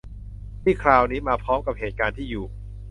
[0.63, 2.45] ที่คราวนี้มาพร้อมกับเหตุการณ์ที่อยู่